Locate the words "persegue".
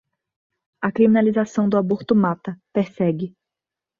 2.73-3.35